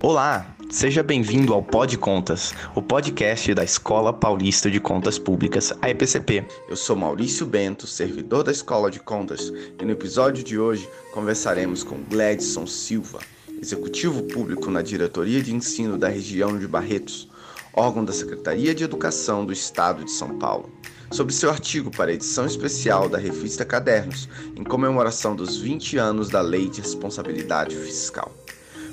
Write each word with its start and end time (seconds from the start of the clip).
Olá, 0.00 0.54
seja 0.70 1.02
bem-vindo 1.02 1.52
ao 1.52 1.60
Pod 1.60 1.98
Contas, 1.98 2.54
o 2.72 2.80
podcast 2.80 3.52
da 3.52 3.64
Escola 3.64 4.12
Paulista 4.12 4.70
de 4.70 4.78
Contas 4.78 5.18
Públicas, 5.18 5.72
a 5.82 5.90
EPCP. 5.90 6.46
Eu 6.68 6.76
sou 6.76 6.94
Maurício 6.94 7.44
Bento, 7.44 7.84
servidor 7.84 8.44
da 8.44 8.52
Escola 8.52 8.92
de 8.92 9.00
Contas, 9.00 9.52
e 9.76 9.84
no 9.84 9.90
episódio 9.90 10.44
de 10.44 10.56
hoje 10.56 10.88
conversaremos 11.12 11.82
com 11.82 12.00
Gladson 12.04 12.64
Silva, 12.64 13.18
executivo 13.60 14.22
público 14.22 14.70
na 14.70 14.82
Diretoria 14.82 15.42
de 15.42 15.52
Ensino 15.52 15.98
da 15.98 16.06
região 16.06 16.56
de 16.56 16.68
Barretos, 16.68 17.28
órgão 17.74 18.04
da 18.04 18.12
Secretaria 18.12 18.72
de 18.72 18.84
Educação 18.84 19.44
do 19.44 19.52
Estado 19.52 20.04
de 20.04 20.12
São 20.12 20.38
Paulo, 20.38 20.70
sobre 21.10 21.34
seu 21.34 21.50
artigo 21.50 21.90
para 21.90 22.12
a 22.12 22.14
edição 22.14 22.46
especial 22.46 23.08
da 23.08 23.18
revista 23.18 23.64
Cadernos, 23.64 24.28
em 24.54 24.62
comemoração 24.62 25.34
dos 25.34 25.56
20 25.56 25.98
anos 25.98 26.28
da 26.28 26.40
Lei 26.40 26.68
de 26.68 26.82
Responsabilidade 26.82 27.74
Fiscal. 27.74 28.32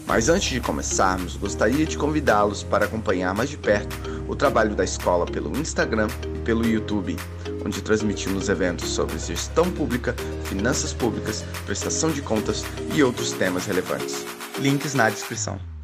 Mas 0.08 0.30
antes 0.30 0.50
de 0.50 0.62
começarmos, 0.62 1.36
gostaria 1.36 1.86
de 1.86 1.98
convidá-los 1.98 2.64
para 2.64 2.86
acompanhar 2.86 3.34
mais 3.34 3.50
de 3.50 3.58
perto 3.58 3.96
o 4.28 4.36
trabalho 4.36 4.76
da 4.76 4.84
escola 4.84 5.26
pelo 5.26 5.56
Instagram 5.58 6.08
e 6.36 6.40
pelo 6.40 6.66
YouTube, 6.66 7.16
onde 7.66 7.82
transmitimos 7.82 8.50
eventos 8.50 8.90
sobre 8.90 9.18
gestão 9.18 9.70
pública, 9.72 10.16
finanças 10.46 10.94
públicas, 10.94 11.44
prestação 11.66 12.12
de 12.12 12.22
contas 12.22 12.64
e 12.94 13.04
outros 13.04 13.32
temas 13.34 13.66
relevantes. 13.66 14.26
Links 14.60 14.94
na 14.94 15.10
descrição. 15.10 15.75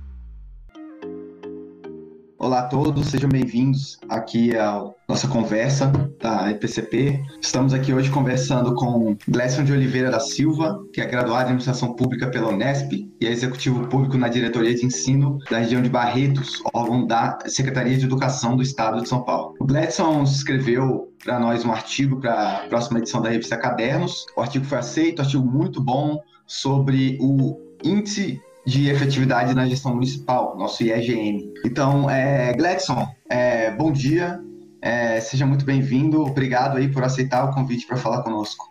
Olá 2.43 2.61
a 2.61 2.63
todos, 2.63 3.09
sejam 3.09 3.29
bem-vindos 3.29 3.99
aqui 4.09 4.57
à 4.57 4.83
nossa 5.07 5.27
conversa 5.27 5.93
da 6.19 6.49
EPCP. 6.49 7.21
Estamos 7.39 7.71
aqui 7.71 7.93
hoje 7.93 8.09
conversando 8.09 8.73
com 8.73 9.15
Gleison 9.27 9.63
de 9.63 9.71
Oliveira 9.71 10.09
da 10.09 10.19
Silva, 10.19 10.83
que 10.91 10.99
é 10.99 11.05
graduado 11.05 11.41
em 11.41 11.43
Administração 11.43 11.93
Pública 11.93 12.31
pela 12.31 12.49
Unesp 12.49 12.93
e 12.93 13.27
é 13.27 13.29
executivo 13.29 13.87
público 13.87 14.17
na 14.17 14.27
Diretoria 14.27 14.73
de 14.73 14.83
Ensino 14.83 15.37
da 15.51 15.59
região 15.59 15.83
de 15.83 15.89
Barretos, 15.89 16.63
órgão 16.73 17.05
da 17.05 17.37
Secretaria 17.45 17.95
de 17.95 18.05
Educação 18.05 18.55
do 18.55 18.63
Estado 18.63 19.03
de 19.03 19.07
São 19.07 19.23
Paulo. 19.23 19.53
O 19.59 19.65
Gleison 19.67 20.23
escreveu 20.23 21.13
para 21.23 21.39
nós 21.39 21.63
um 21.63 21.71
artigo 21.71 22.19
para 22.19 22.53
a 22.53 22.67
próxima 22.69 22.97
edição 22.97 23.21
da 23.21 23.29
revista 23.29 23.55
Cadernos. 23.55 24.25
O 24.35 24.41
artigo 24.41 24.65
foi 24.65 24.79
aceito, 24.79 25.19
um 25.19 25.25
artigo 25.25 25.45
muito 25.45 25.79
bom 25.79 26.19
sobre 26.47 27.19
o 27.21 27.59
índice 27.83 28.41
de 28.65 28.89
efetividade 28.89 29.53
na 29.53 29.67
gestão 29.67 29.93
municipal, 29.93 30.55
nosso 30.57 30.83
IEGM. 30.83 31.53
Então, 31.65 32.09
é, 32.09 32.53
Gledson, 32.53 33.07
é, 33.29 33.71
bom 33.71 33.91
dia, 33.91 34.39
é, 34.81 35.19
seja 35.19 35.45
muito 35.45 35.65
bem-vindo, 35.65 36.21
obrigado 36.21 36.77
aí 36.77 36.87
por 36.87 37.03
aceitar 37.03 37.45
o 37.45 37.53
convite 37.53 37.85
para 37.87 37.97
falar 37.97 38.23
conosco. 38.23 38.69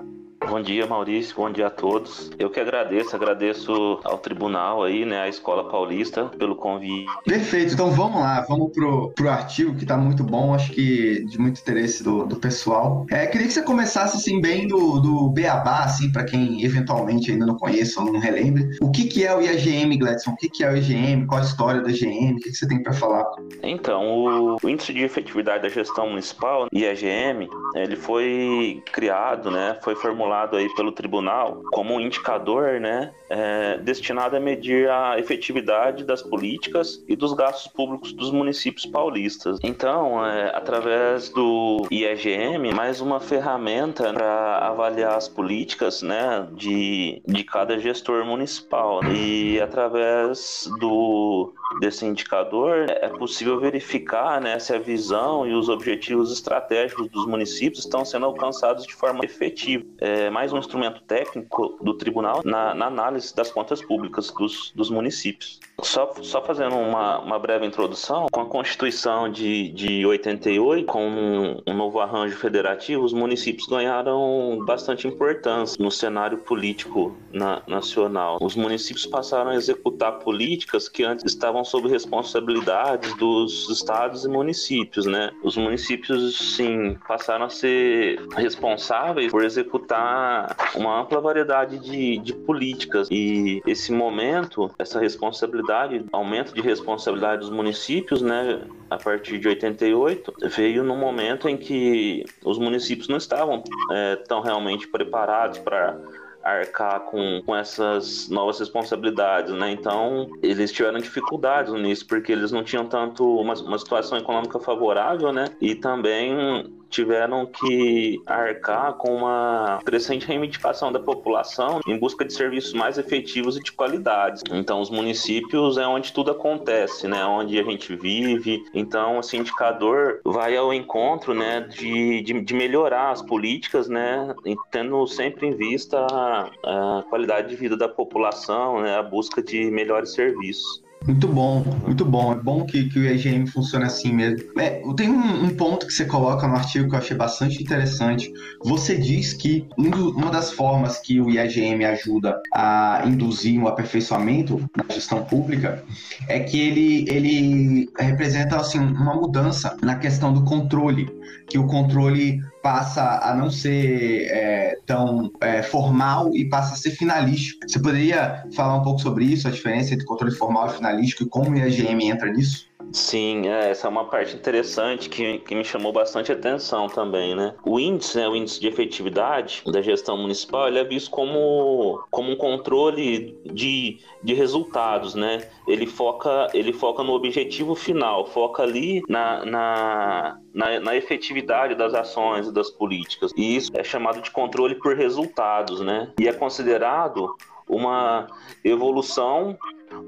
Bom 0.49 0.61
dia, 0.61 0.87
Maurício. 0.87 1.37
Bom 1.37 1.51
dia 1.51 1.67
a 1.67 1.71
todos. 1.71 2.31
Eu 2.39 2.49
que 2.49 2.59
agradeço, 2.59 3.15
agradeço 3.15 4.01
ao 4.03 4.17
tribunal 4.19 4.83
aí, 4.83 5.05
né, 5.05 5.21
à 5.21 5.29
Escola 5.29 5.71
Paulista 5.71 6.25
pelo 6.39 6.57
convite. 6.57 7.07
Perfeito. 7.25 7.75
Então 7.75 7.91
vamos 7.91 8.21
lá, 8.21 8.41
vamos 8.49 8.73
pro, 8.73 9.11
pro 9.11 9.29
artigo 9.29 9.75
que 9.77 9.83
está 9.83 9.97
muito 9.97 10.25
bom, 10.25 10.55
acho 10.55 10.73
que 10.73 11.25
de 11.27 11.39
muito 11.39 11.61
interesse 11.61 12.03
do, 12.03 12.27
do 12.27 12.37
pessoal. 12.37 13.07
É, 13.11 13.27
queria 13.27 13.47
que 13.47 13.53
você 13.53 13.63
começasse 13.63 14.17
assim 14.17 14.41
bem 14.41 14.67
do, 14.67 14.99
do 14.99 15.29
Beabá, 15.29 15.85
assim, 15.85 16.11
para 16.11 16.25
quem 16.25 16.65
eventualmente 16.65 17.31
ainda 17.31 17.45
não 17.45 17.57
conheça 17.57 18.01
ou 18.01 18.11
não 18.11 18.19
relembre. 18.19 18.71
O 18.81 18.91
que, 18.91 19.05
que 19.05 19.25
é 19.25 19.37
o 19.37 19.43
IAGM, 19.43 19.99
Gladson? 19.99 20.31
O 20.33 20.37
que, 20.37 20.49
que 20.49 20.65
é 20.65 20.73
o 20.73 20.77
IGM? 20.77 21.27
Qual 21.27 21.41
a 21.41 21.45
história 21.45 21.83
do 21.83 21.91
IGM? 21.91 22.33
O 22.33 22.37
que, 22.37 22.51
que 22.51 22.55
você 22.55 22.67
tem 22.67 22.83
para 22.83 22.95
falar? 22.95 23.25
Então, 23.63 24.03
o, 24.09 24.57
o 24.63 24.69
Índice 24.69 24.93
de 24.93 25.05
Efetividade 25.05 25.63
da 25.63 25.69
Gestão 25.69 26.09
Municipal, 26.09 26.67
IAGM, 26.73 27.49
ele 27.75 27.95
foi 27.95 28.83
criado, 28.91 29.51
né, 29.51 29.77
foi 29.83 29.95
formulado 29.95 30.30
aí 30.33 30.69
pelo 30.75 30.92
tribunal 30.92 31.62
como 31.73 31.95
um 31.95 32.00
indicador, 32.00 32.81
né, 32.81 33.12
é, 33.28 33.78
destinado 33.78 34.37
a 34.37 34.41
medir 34.41 34.89
a 34.91 35.19
efetividade 35.19 36.05
das 36.05 36.22
políticas 36.22 37.03
e 37.09 37.17
dos 37.17 37.33
gastos 37.33 37.72
públicos 37.72 38.12
dos 38.12 38.31
municípios 38.31 38.87
paulistas. 38.87 39.59
Então, 39.62 40.25
é, 40.25 40.55
através 40.55 41.28
do 41.28 41.87
IEGM, 41.91 42.72
mais 42.75 43.00
uma 43.00 43.20
ferramenta 43.20 44.12
para 44.12 44.59
avaliar 44.59 45.16
as 45.16 45.28
políticas, 45.28 46.03
né, 46.03 46.47
de, 46.53 47.22
de 47.26 47.44
cada 47.44 47.78
gestor 47.78 48.25
municipal. 48.25 49.00
E 49.05 49.60
através 49.60 50.69
do 50.78 51.53
desse 51.78 52.05
indicador, 52.05 52.87
é 52.88 53.09
possível 53.09 53.60
verificar 53.60 54.41
né, 54.41 54.59
se 54.59 54.75
a 54.75 54.78
visão 54.78 55.47
e 55.47 55.55
os 55.55 55.69
objetivos 55.69 56.32
estratégicos 56.32 57.09
dos 57.09 57.26
municípios 57.26 57.84
estão 57.84 58.05
sendo 58.05 58.26
alcançados 58.26 58.84
de 58.84 58.94
forma 58.94 59.25
efetiva. 59.25 59.84
É 59.99 60.19
mais 60.28 60.53
um 60.53 60.58
instrumento 60.58 61.00
técnico 61.03 61.78
do 61.81 61.94
tribunal 61.94 62.42
na, 62.44 62.75
na 62.75 62.86
análise 62.86 63.34
das 63.34 63.50
contas 63.50 63.81
públicas 63.81 64.31
dos, 64.36 64.72
dos 64.75 64.91
municípios. 64.91 65.60
Só, 65.83 66.13
só 66.23 66.43
fazendo 66.43 66.77
uma, 66.77 67.19
uma 67.19 67.39
breve 67.39 67.67
introdução, 67.67 68.27
com 68.31 68.41
a 68.41 68.47
Constituição 68.47 69.31
de, 69.31 69.71
de 69.71 70.05
88, 70.07 70.87
com 70.87 71.07
um, 71.07 71.63
um 71.67 71.75
novo 71.75 72.01
arranjo 72.01 72.37
federativo, 72.37 73.05
os 73.05 73.13
municípios 73.13 73.67
ganharam 73.67 74.59
bastante 74.65 75.07
importância 75.07 75.83
no 75.83 75.91
cenário 75.91 76.39
político 76.39 77.17
na, 77.33 77.63
nacional. 77.67 78.39
Os 78.41 78.55
municípios 78.57 79.07
passaram 79.07 79.51
a 79.51 79.55
executar 79.55 80.19
políticas 80.19 80.89
que 80.89 81.05
antes 81.05 81.25
estavam 81.25 81.65
sob 81.65 81.89
responsabilidade 81.89 83.15
dos 83.17 83.69
estados 83.71 84.25
e 84.25 84.29
municípios, 84.29 85.07
né? 85.07 85.31
Os 85.43 85.57
municípios, 85.57 86.57
sim, 86.57 86.97
passaram 87.07 87.47
a 87.47 87.51
ser 87.51 88.21
responsáveis 88.37 89.31
por 89.31 89.45
executar 89.45 90.57
uma 90.75 91.01
ampla 91.01 91.21
variedade 91.21 91.79
de, 91.79 92.19
de 92.19 92.33
políticas 92.33 93.09
e 93.11 93.62
esse 93.67 93.93
momento, 93.93 94.71
essa 94.79 94.99
responsabilidade 95.01 95.69
responsabilidade, 95.70 96.04
aumento 96.12 96.54
de 96.54 96.60
responsabilidade 96.60 97.41
dos 97.41 97.50
municípios, 97.50 98.20
né, 98.20 98.62
a 98.88 98.97
partir 98.97 99.38
de 99.38 99.48
88, 99.48 100.34
veio 100.48 100.82
no 100.82 100.97
momento 100.97 101.48
em 101.48 101.56
que 101.56 102.25
os 102.44 102.58
municípios 102.58 103.08
não 103.08 103.16
estavam 103.16 103.62
é, 103.92 104.16
tão 104.16 104.41
realmente 104.41 104.88
preparados 104.88 105.58
para 105.58 105.98
arcar 106.42 107.00
com, 107.00 107.42
com 107.44 107.54
essas 107.54 108.28
novas 108.31 108.58
responsabilidades, 108.58 109.53
né? 109.53 109.70
Então, 109.72 110.26
eles 110.42 110.72
tiveram 110.72 110.98
dificuldades 110.98 111.72
nisso, 111.75 112.06
porque 112.06 112.32
eles 112.32 112.50
não 112.50 112.64
tinham 112.64 112.87
tanto 112.87 113.25
uma, 113.38 113.52
uma 113.54 113.78
situação 113.78 114.16
econômica 114.16 114.58
favorável, 114.58 115.32
né? 115.32 115.44
E 115.60 115.75
também 115.75 116.80
tiveram 116.91 117.47
que 117.47 118.21
arcar 118.27 118.95
com 118.95 119.15
uma 119.17 119.81
crescente 119.84 120.27
reivindicação 120.27 120.93
da 120.93 120.99
população 120.99 121.81
em 121.87 121.99
busca 121.99 122.25
de 122.25 122.33
serviços 122.33 122.73
mais 122.73 122.99
efetivos 122.99 123.56
e 123.56 123.62
de 123.62 123.73
qualidade. 123.73 124.43
Então, 124.51 124.81
os 124.81 124.91
municípios 124.91 125.79
é 125.79 125.87
onde 125.87 126.12
tudo 126.12 126.33
acontece, 126.33 127.06
né? 127.06 127.25
Onde 127.25 127.59
a 127.59 127.62
gente 127.62 127.95
vive. 127.97 128.62
Então, 128.75 129.21
esse 129.21 129.37
indicador 129.37 130.21
vai 130.25 130.56
ao 130.56 130.75
encontro, 130.75 131.33
né? 131.33 131.61
De, 131.61 132.23
de, 132.23 132.41
de 132.41 132.55
melhorar 132.55 133.11
as 133.11 133.23
políticas, 133.23 133.89
né? 133.89 134.34
Tendo 134.71 135.06
sempre 135.06 135.47
em 135.47 135.53
vista 135.53 136.06
a, 136.11 136.50
a 136.65 137.03
qualidade 137.09 137.49
de 137.49 137.56
vida 137.56 137.77
da 137.77 137.89
população, 137.89 138.83
né? 138.83 138.97
A 138.97 139.03
busca 139.03 139.43
de 139.43 139.71
melhores 139.71 140.12
serviços. 140.12 140.80
Muito 141.06 141.27
bom, 141.28 141.65
muito 141.87 142.05
bom. 142.05 142.33
É 142.33 142.34
bom 142.34 142.66
que, 142.66 142.88
que 142.91 142.99
o 142.99 143.06
EGM 143.06 143.47
funcione 143.47 143.87
assim 143.87 144.12
mesmo. 144.12 144.38
É, 144.61 144.83
tem 144.97 145.09
um, 145.09 145.44
um, 145.44 145.50
ponto 145.50 145.87
que 145.87 145.93
você 145.93 146.05
coloca 146.05 146.47
no 146.47 146.55
artigo 146.55 146.88
que 146.91 146.94
eu 146.94 146.99
achei 146.99 147.16
bastante 147.16 147.62
interessante. 147.62 148.31
Você 148.62 148.99
diz 148.99 149.33
que 149.33 149.66
uma 149.78 150.31
das 150.31 150.53
formas 150.53 150.99
que 150.99 151.19
o 151.19 151.31
IAGM 151.31 151.84
ajuda 151.87 152.38
a 152.53 153.03
induzir 153.06 153.59
um 153.59 153.66
aperfeiçoamento 153.66 154.62
na 154.77 154.94
gestão 154.94 155.25
pública 155.25 155.83
é 156.28 156.41
que 156.41 156.61
ele, 156.61 157.06
ele 157.09 157.88
representa 157.99 158.56
assim, 158.56 158.78
uma 158.78 159.15
mudança 159.15 159.77
na 159.82 159.97
questão 159.97 160.32
do 160.34 160.44
controle, 160.44 161.11
que 161.49 161.59
o 161.59 161.67
controle 161.67 162.41
passa 162.63 163.21
a 163.23 163.35
não 163.35 163.51
ser 163.51 164.27
é, 164.31 164.79
tão 164.87 165.31
é, 165.41 165.63
formal 165.63 166.35
e 166.35 166.49
passa 166.49 166.75
a 166.75 166.77
ser 166.77 166.91
finalístico. 166.93 167.69
Você 167.69 167.81
poderia 167.81 168.45
falar 168.55 168.77
um 168.77 168.83
pouco 168.83 169.01
sobre 169.01 169.25
isso, 169.25 169.49
a 169.49 169.51
diferença 169.51 169.95
entre 169.95 170.07
controle 170.07 170.35
formal 170.35 170.69
e 170.69 170.75
finalístico 170.75 171.25
e 171.25 171.29
como 171.29 171.51
o 171.51 171.57
IAGM 171.57 172.11
entra 172.11 172.31
nisso? 172.31 172.69
Sim, 172.92 173.46
é, 173.46 173.70
essa 173.70 173.87
é 173.87 173.90
uma 173.90 174.06
parte 174.06 174.34
interessante 174.34 175.08
que, 175.08 175.38
que 175.38 175.54
me 175.54 175.64
chamou 175.64 175.92
bastante 175.92 176.32
atenção 176.32 176.88
também, 176.88 177.37
né? 177.37 177.54
O 177.64 177.78
índice, 177.78 178.19
né, 178.19 178.28
o 178.28 178.34
índice 178.34 178.60
de 178.60 178.66
efetividade 178.66 179.62
da 179.66 179.81
gestão 179.81 180.16
municipal, 180.16 180.66
ele 180.66 180.78
é 180.78 180.84
visto 180.84 181.10
como, 181.10 182.02
como 182.10 182.32
um 182.32 182.37
controle 182.37 183.38
de, 183.44 183.98
de 184.22 184.34
resultados, 184.34 185.14
né? 185.14 185.48
Ele 185.69 185.87
foca, 185.87 186.48
ele 186.52 186.72
foca 186.72 187.02
no 187.04 187.12
objetivo 187.12 187.75
final, 187.75 188.26
foca 188.26 188.62
ali 188.62 189.02
na, 189.08 189.44
na, 189.44 190.40
na, 190.52 190.81
na 190.81 190.96
efetividade 190.96 191.76
das 191.76 191.94
ações 191.94 192.48
e 192.48 192.52
das 192.52 192.70
políticas. 192.70 193.32
E 193.37 193.56
isso 193.56 193.70
é 193.75 193.84
chamado 193.84 194.20
de 194.20 194.31
controle 194.31 194.75
por 194.75 194.96
resultados, 194.96 195.81
né? 195.81 196.12
E 196.19 196.26
é 196.26 196.32
considerado 196.32 197.37
uma 197.69 198.26
evolução 198.64 199.56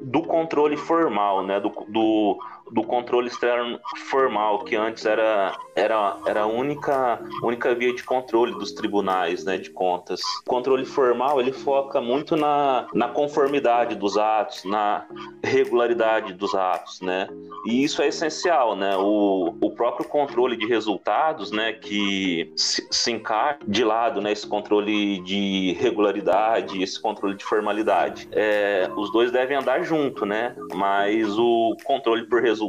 do 0.02 0.23
controle 0.23 0.76
formal, 0.76 1.44
né? 1.44 1.61
Do, 1.61 1.70
do, 1.88 2.38
do 2.73 2.83
controle 2.83 3.29
externo 3.29 3.79
formal, 4.11 4.65
que 4.65 4.75
antes 4.77 5.05
era, 5.05 5.57
era, 5.77 6.17
era 6.27 6.43
a 6.43 6.47
única, 6.47 7.21
única 7.43 7.75
via 7.75 7.95
de 7.95 8.03
controle 8.03 8.53
dos 8.53 8.73
tribunais 8.73 9.45
né, 9.45 9.59
de 9.59 9.71
contas. 9.71 10.21
O 10.41 10.51
controle 10.51 10.85
formal 10.85 11.41
ele 11.41 11.53
foca 11.53 12.01
muito 12.01 12.37
na, 12.37 12.87
na 12.95 13.09
conformidade 13.09 13.95
dos 13.95 14.17
atos, 14.17 14.65
na 14.65 15.07
regularidade 15.43 16.33
dos 16.33 16.55
atos, 16.55 17.01
né? 17.01 17.29
E 17.67 17.85
isso 17.85 18.03
é 18.03 18.09
essencial, 18.09 18.75
né? 18.75 18.97
O, 18.97 19.55
o 19.61 19.71
próprio 19.71 20.09
controle 20.09 20.57
de 20.57 20.67
resultados, 20.67 21.51
né, 21.51 21.73
que 21.73 22.53
se, 22.57 22.87
se 22.91 23.13
encaixa 23.13 23.59
de 23.67 23.85
lado, 23.85 24.21
né, 24.21 24.33
esse 24.33 24.47
controle 24.47 25.21
de 25.21 25.77
regularidade, 25.79 26.83
esse 26.83 27.01
controle 27.01 27.37
de 27.37 27.45
formalidade. 27.45 28.29
É, 28.33 28.89
os 28.97 29.13
dois 29.13 29.31
devem 29.31 29.57
andar 29.57 29.83
junto, 29.83 30.25
né? 30.25 30.55
Mas 30.75 31.39
o 31.39 31.77
controle 31.85 32.27
por 32.27 32.43
resultados, 32.43 32.62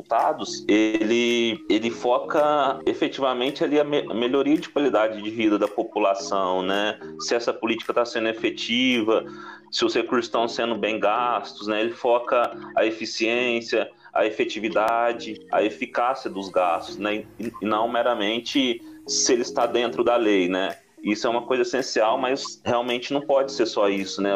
ele, 0.68 1.63
ele 1.69 1.90
foca 1.90 2.80
efetivamente 2.86 3.63
ali 3.63 3.80
a, 3.80 3.84
me, 3.84 4.00
a 4.10 4.13
melhoria 4.13 4.57
de 4.57 4.69
qualidade 4.69 5.22
de 5.22 5.30
vida 5.30 5.60
da 5.60 5.68
população, 5.68 6.62
né? 6.62 7.00
Se 7.19 7.36
essa 7.36 7.54
política 7.54 7.92
está 7.92 8.06
sendo 8.06 8.30
efetiva, 8.30 9.25
se 9.72 9.84
os 9.84 9.94
recursos 9.94 10.25
estão 10.25 10.48
sendo 10.48 10.75
bem 10.75 11.00
gastos, 11.00 11.68
né? 11.68 11.81
Ele 11.81 11.92
foca 11.92 12.56
a 12.75 12.86
eficiência, 12.86 13.90
a 14.13 14.25
efetividade, 14.25 15.45
a 15.51 15.63
eficácia 15.63 16.30
dos 16.30 16.50
gastos, 16.50 16.98
né? 16.98 17.25
E 17.39 17.51
não 17.62 17.88
meramente 17.89 18.81
se 19.07 19.34
ele 19.34 19.42
está 19.42 19.66
dentro 19.66 20.04
da 20.04 20.16
lei, 20.16 20.48
né? 20.48 20.78
Isso 21.04 21.28
é 21.28 21.30
uma 21.30 21.42
coisa 21.42 21.63
essencial, 21.63 22.18
mas 22.18 22.62
realmente 22.63 23.12
não 23.12 23.22
pode 23.22 23.51
ser 23.51 23.66
só 23.66 23.89
isso, 23.89 24.22
né? 24.22 24.31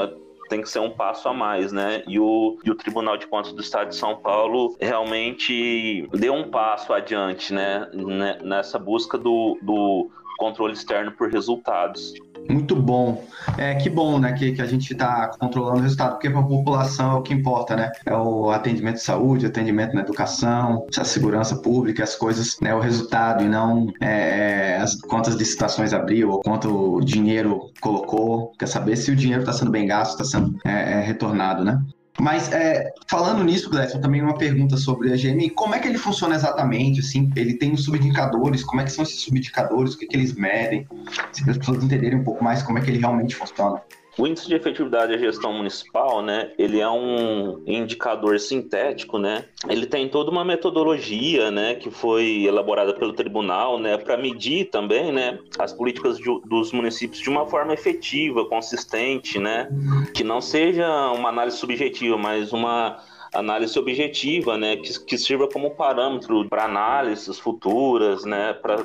Tem 0.48 0.62
que 0.62 0.70
ser 0.70 0.80
um 0.80 0.90
passo 0.90 1.28
a 1.30 1.34
mais, 1.34 1.72
né? 1.72 2.04
E 2.08 2.20
o, 2.20 2.58
e 2.64 2.72
o 2.72 2.76
Tribunal 2.76 3.18
de 3.18 3.28
Contas 3.28 3.54
do 3.54 3.62
Estado 3.62 3.90
de 3.90 3.96
São 3.96 4.16
Paulo 4.16 4.76
realmente 4.80 6.08
deu 6.14 6.34
um 6.34 6.50
passo 6.50 6.94
adiante, 6.94 7.54
né? 7.54 7.90
Nessa 8.44 8.80
busca 8.80 9.18
do, 9.18 9.58
do 9.62 10.10
controle 10.38 10.74
externo 10.74 11.12
por 11.12 11.30
resultados. 11.30 12.14
Muito 12.50 12.76
bom. 12.76 13.24
É, 13.58 13.76
que 13.76 13.90
bom, 13.90 14.20
né, 14.20 14.34
que, 14.34 14.52
que 14.52 14.62
a 14.62 14.66
gente 14.66 14.92
está 14.92 15.28
controlando 15.28 15.80
o 15.80 15.82
resultado, 15.82 16.14
porque 16.14 16.30
para 16.30 16.40
a 16.40 16.44
população 16.44 17.12
é 17.12 17.16
o 17.16 17.22
que 17.22 17.34
importa, 17.34 17.76
né? 17.76 17.92
É 18.06 18.16
o 18.16 18.50
atendimento 18.52 18.96
de 18.96 19.04
saúde, 19.04 19.46
atendimento 19.46 19.94
na 19.94 20.02
educação, 20.02 20.86
a 20.98 21.04
segurança 21.04 21.56
pública, 21.56 22.04
as 22.04 22.16
coisas, 22.16 22.58
né, 22.62 22.74
o 22.74 22.80
resultado 22.80 23.44
e 23.44 23.48
não 23.48 23.88
é, 24.02 24.76
é 24.76 24.78
as 24.78 24.96
quantas 24.96 25.36
licitações 25.36 25.94
abriu 25.94 26.32
ou 26.32 26.42
quanto 26.42 27.00
dinheiro 27.02 27.72
colocou. 27.80 28.52
Quer 28.58 28.68
saber 28.68 28.96
se 28.96 29.12
o 29.12 29.16
dinheiro 29.16 29.42
está 29.42 29.54
sendo 29.54 29.72
bem 29.72 29.88
gasto, 29.88 30.22
está 30.22 30.26
sendo 30.26 30.58
é, 30.66 30.94
é, 30.94 31.02
retornado, 31.02 31.64
né? 31.64 31.82
Mas 32.20 32.52
é, 32.52 32.92
falando 33.08 33.44
nisso, 33.44 33.70
Gleison, 33.70 34.02
também 34.02 34.22
uma 34.22 34.38
pergunta 34.38 34.76
sobre 34.76 35.14
a 35.14 35.16
GM. 35.16 35.50
Como 35.54 35.76
é 35.76 35.80
que 35.80 35.88
ele 35.88 35.98
funciona 35.98 36.36
exatamente? 36.36 37.00
Assim, 37.00 37.32
ele 37.36 37.54
tem 37.54 37.74
os 37.74 37.84
subindicadores, 37.84 38.64
como 38.64 38.82
é 38.82 38.86
que 38.86 38.92
são 38.92 39.04
esses 39.04 39.22
subindicadores, 39.22 39.94
o 39.94 39.98
que, 39.98 40.08
que 40.08 40.16
eles 40.16 40.34
medem? 40.34 40.88
Se 41.32 41.48
as 41.50 41.58
pessoas 41.58 41.84
entenderem 41.84 42.20
um 42.20 42.24
pouco 42.24 42.44
mais 42.44 42.64
como 42.64 42.80
é 42.80 42.82
que 42.82 42.90
ele 42.90 43.00
realmente 43.00 43.36
funciona. 43.36 43.82
O 44.18 44.26
índice 44.26 44.48
de 44.48 44.56
efetividade 44.56 45.12
da 45.12 45.18
gestão 45.18 45.54
municipal, 45.54 46.24
né, 46.24 46.52
ele 46.58 46.80
é 46.80 46.90
um 46.90 47.62
indicador 47.68 48.40
sintético, 48.40 49.20
né? 49.20 49.46
Ele 49.70 49.86
tem 49.86 50.10
toda 50.10 50.32
uma 50.32 50.44
metodologia, 50.44 51.52
né, 51.52 51.76
que 51.76 51.92
foi 51.92 52.46
elaborada 52.46 52.96
pelo 52.96 53.14
tribunal, 53.14 53.80
né, 53.80 53.96
para 53.96 54.18
medir 54.18 54.72
também, 54.72 55.12
né, 55.12 55.38
as 55.60 55.72
políticas 55.72 56.18
de, 56.18 56.26
dos 56.46 56.72
municípios 56.72 57.22
de 57.22 57.30
uma 57.30 57.46
forma 57.46 57.74
efetiva, 57.74 58.44
consistente, 58.46 59.38
né, 59.38 59.70
que 60.16 60.24
não 60.24 60.42
seja 60.42 61.12
uma 61.12 61.30
análise 61.30 61.58
subjetiva, 61.58 62.18
mas 62.18 62.52
uma 62.52 62.98
análise 63.34 63.78
objetiva, 63.78 64.58
né, 64.58 64.78
que, 64.78 65.00
que 65.06 65.18
sirva 65.18 65.48
como 65.48 65.72
parâmetro 65.72 66.48
para 66.48 66.66
análises 66.66 67.40
futuras, 67.40 68.26
né, 68.26 68.54
para 68.54 68.78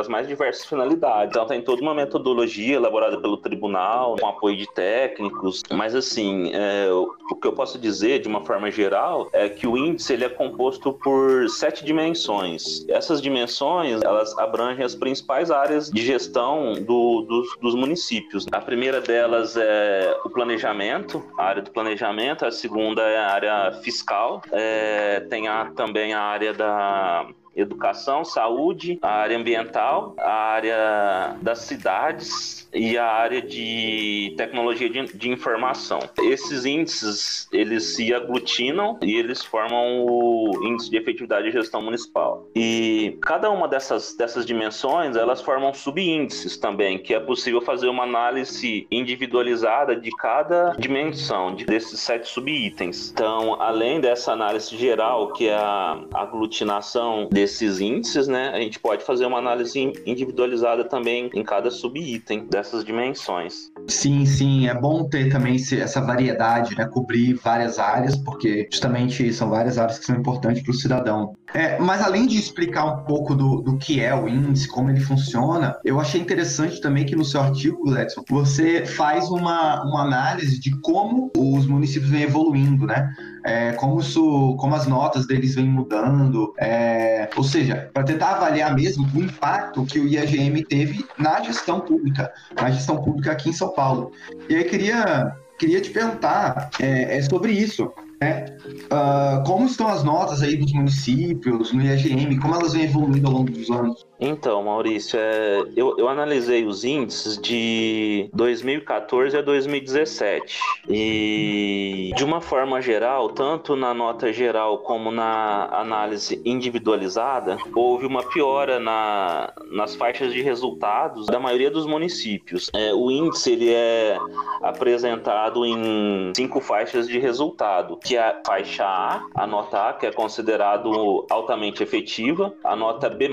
as 0.00 0.08
mais 0.08 0.26
diversas 0.26 0.64
finalidades. 0.64 1.30
Então 1.30 1.46
tem 1.46 1.62
toda 1.62 1.82
uma 1.82 1.94
metodologia 1.94 2.76
elaborada 2.76 3.20
pelo 3.20 3.36
tribunal, 3.36 4.16
com 4.18 4.26
apoio 4.26 4.56
de 4.56 4.66
técnicos, 4.72 5.62
mas 5.70 5.94
assim, 5.94 6.50
é, 6.52 6.88
o 6.90 7.36
que 7.36 7.46
eu 7.46 7.52
posso 7.52 7.78
dizer 7.78 8.20
de 8.20 8.28
uma 8.28 8.44
forma 8.44 8.70
geral 8.70 9.28
é 9.32 9.48
que 9.48 9.66
o 9.66 9.76
índice 9.76 10.12
ele 10.12 10.24
é 10.24 10.28
composto 10.28 10.92
por 10.92 11.48
sete 11.48 11.84
dimensões. 11.84 12.84
Essas 12.88 13.20
dimensões 13.20 14.02
elas 14.02 14.36
abrangem 14.38 14.84
as 14.84 14.94
principais 14.94 15.50
áreas 15.50 15.90
de 15.90 16.04
gestão 16.04 16.74
do, 16.74 17.22
dos, 17.22 17.56
dos 17.60 17.74
municípios. 17.74 18.46
A 18.50 18.60
primeira 18.60 19.00
delas 19.00 19.56
é 19.56 20.16
o 20.24 20.30
planejamento, 20.30 21.22
a 21.38 21.44
área 21.44 21.62
do 21.62 21.70
planejamento. 21.70 22.44
A 22.44 22.50
segunda 22.50 23.02
é 23.02 23.18
a 23.18 23.30
área 23.30 23.72
fiscal 23.82 23.89
fiscal, 23.90 24.40
é, 24.52 25.20
tem 25.28 25.48
a, 25.48 25.66
também 25.72 26.14
a 26.14 26.22
área 26.22 26.52
da 26.52 27.26
educação, 27.54 28.24
saúde, 28.24 28.98
a 29.02 29.10
área 29.10 29.36
ambiental, 29.36 30.14
a 30.18 30.32
área 30.32 31.36
das 31.42 31.60
cidades, 31.60 32.60
e 32.72 32.96
a 32.96 33.06
área 33.06 33.42
de 33.42 34.34
tecnologia 34.36 34.88
de, 34.88 35.16
de, 35.16 35.28
informação. 35.28 35.98
Esses 36.22 36.64
índices, 36.64 37.48
eles 37.52 37.96
se 37.96 38.12
aglutinam 38.14 38.98
e 39.02 39.16
eles 39.16 39.44
formam 39.44 40.06
o 40.06 40.52
índice 40.64 40.90
de 40.90 40.96
efetividade 40.96 41.46
de 41.46 41.52
gestão 41.52 41.82
municipal. 41.82 42.46
E 42.54 43.18
cada 43.22 43.50
uma 43.50 43.66
dessas, 43.66 44.16
dessas 44.16 44.46
dimensões, 44.46 45.16
elas 45.16 45.40
formam 45.40 45.72
subíndices 45.72 46.56
também, 46.56 46.98
que 46.98 47.14
é 47.14 47.20
possível 47.20 47.60
fazer 47.60 47.88
uma 47.88 48.04
análise 48.04 48.86
individualizada 48.90 49.96
de 49.96 50.10
cada 50.10 50.74
dimensão 50.78 51.54
de, 51.54 51.64
desses 51.64 52.00
sete 52.00 52.28
subitens. 52.28 53.10
Então, 53.10 53.60
além 53.60 54.00
dessa 54.00 54.32
análise 54.32 54.76
geral, 54.76 55.32
que 55.32 55.48
é 55.48 55.54
a 55.54 56.00
aglutinação 56.14 57.28
desses 57.40 57.80
índices, 57.80 58.28
né, 58.28 58.50
a 58.50 58.60
gente 58.60 58.78
pode 58.78 59.02
fazer 59.02 59.24
uma 59.24 59.38
análise 59.38 59.92
individualizada 60.04 60.84
também 60.84 61.30
em 61.34 61.42
cada 61.42 61.70
subitem 61.70 62.46
dessas 62.46 62.84
dimensões. 62.84 63.70
Sim, 63.88 64.26
sim, 64.26 64.68
é 64.68 64.74
bom 64.74 65.08
ter 65.08 65.30
também 65.30 65.56
essa 65.56 66.00
variedade, 66.02 66.76
né? 66.76 66.86
Cobrir 66.86 67.34
várias 67.34 67.78
áreas, 67.78 68.14
porque 68.16 68.68
justamente 68.70 69.32
são 69.32 69.48
várias 69.48 69.78
áreas 69.78 69.98
que 69.98 70.04
são 70.04 70.16
importantes 70.16 70.62
para 70.62 70.70
o 70.70 70.74
cidadão. 70.74 71.32
É, 71.54 71.78
mas 71.78 72.02
além 72.02 72.26
de 72.26 72.38
explicar 72.38 72.84
um 72.84 73.04
pouco 73.04 73.34
do, 73.34 73.62
do 73.62 73.78
que 73.78 74.00
é 74.00 74.14
o 74.14 74.28
índice, 74.28 74.68
como 74.68 74.90
ele 74.90 75.00
funciona, 75.00 75.76
eu 75.84 75.98
achei 75.98 76.20
interessante 76.20 76.80
também 76.80 77.06
que 77.06 77.16
no 77.16 77.24
seu 77.24 77.40
artigo, 77.40 77.82
Gledson, 77.84 78.22
você 78.28 78.84
faz 78.84 79.30
uma, 79.30 79.82
uma 79.82 80.02
análise 80.02 80.60
de 80.60 80.78
como 80.80 81.30
os 81.36 81.66
municípios 81.66 82.10
vêm 82.10 82.22
evoluindo, 82.22 82.86
né? 82.86 83.10
É, 83.44 83.72
como, 83.72 84.00
isso, 84.00 84.56
como 84.58 84.74
as 84.74 84.86
notas 84.86 85.26
deles 85.26 85.54
vêm 85.54 85.66
mudando, 85.66 86.52
é, 86.58 87.28
ou 87.36 87.44
seja, 87.44 87.90
para 87.92 88.02
tentar 88.02 88.36
avaliar 88.36 88.74
mesmo 88.74 89.08
o 89.14 89.22
impacto 89.22 89.84
que 89.84 89.98
o 89.98 90.06
IAGM 90.06 90.64
teve 90.64 91.04
na 91.18 91.40
gestão 91.40 91.80
pública, 91.80 92.32
na 92.54 92.70
gestão 92.70 93.02
pública 93.02 93.32
aqui 93.32 93.50
em 93.50 93.52
São 93.52 93.72
Paulo. 93.72 94.12
E 94.48 94.54
aí 94.54 94.64
queria, 94.64 95.34
queria 95.58 95.80
te 95.80 95.90
perguntar 95.90 96.70
é, 96.80 97.18
é 97.18 97.22
sobre 97.22 97.52
isso. 97.52 97.90
Uh, 98.22 99.42
como 99.46 99.64
estão 99.64 99.88
as 99.88 100.04
notas 100.04 100.42
aí 100.42 100.54
dos 100.54 100.72
municípios, 100.74 101.72
no 101.72 101.80
IAGM, 101.82 102.38
como 102.38 102.54
elas 102.54 102.74
vêm 102.74 102.84
evoluindo 102.84 103.26
ao 103.26 103.32
longo 103.32 103.50
dos 103.50 103.70
anos? 103.70 104.06
Então, 104.20 104.62
Maurício, 104.62 105.18
é, 105.18 105.64
eu, 105.74 105.96
eu 105.96 106.06
analisei 106.06 106.66
os 106.66 106.84
índices 106.84 107.38
de 107.38 108.28
2014 108.34 109.38
a 109.38 109.40
2017 109.40 110.58
e, 110.90 112.12
de 112.14 112.22
uma 112.22 112.42
forma 112.42 112.82
geral, 112.82 113.30
tanto 113.30 113.74
na 113.74 113.94
nota 113.94 114.30
geral 114.30 114.80
como 114.80 115.10
na 115.10 115.68
análise 115.72 116.40
individualizada, 116.44 117.56
houve 117.74 118.04
uma 118.04 118.22
piora 118.22 118.78
na, 118.78 119.54
nas 119.70 119.96
faixas 119.96 120.34
de 120.34 120.42
resultados 120.42 121.24
da 121.26 121.40
maioria 121.40 121.70
dos 121.70 121.86
municípios. 121.86 122.70
É, 122.74 122.92
o 122.92 123.10
índice 123.10 123.52
ele 123.52 123.72
é 123.72 124.18
apresentado 124.62 125.64
em 125.64 126.30
cinco 126.36 126.60
faixas 126.60 127.08
de 127.08 127.18
resultado, 127.18 127.96
que 127.96 128.16
é 128.16 128.20
a 128.20 128.42
faixa 128.44 128.84
A, 128.84 129.24
a 129.34 129.46
nota 129.46 129.88
A, 129.88 129.92
que 129.94 130.04
é 130.04 130.12
considerado 130.12 131.24
altamente 131.30 131.82
efetiva, 131.82 132.54
a 132.62 132.76
nota 132.76 133.08
B+, 133.08 133.30